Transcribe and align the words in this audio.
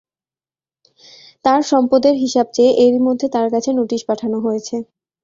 তাঁর 1.45 1.61
সম্পদের 1.71 2.15
হিসাব 2.23 2.47
চেয়ে 2.55 2.71
এরই 2.83 3.01
মধ্যে 3.07 3.27
তাঁর 3.35 3.47
কাছে 3.53 3.69
নোটিশ 3.73 4.01
পাঠানো 4.09 4.37
হয়েছে। 4.45 4.75